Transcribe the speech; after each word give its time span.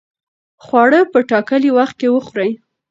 خواړه 0.63 1.01
په 1.11 1.19
ټاکلي 1.29 1.69
وخت 1.77 1.95
کې 1.99 2.07
وخورئ. 2.15 2.51